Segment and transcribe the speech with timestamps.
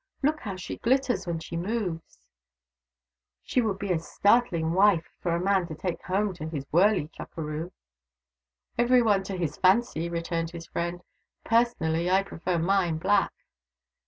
[0.23, 2.17] Look how she glitters when she moves!
[3.43, 7.09] She would be a startling wife for a man to take home to his wurley,
[7.09, 7.71] Chukeroo.""
[8.79, 11.03] Every one to his fancy," returned his friend."
[11.45, 13.31] Personally I prefer mine black."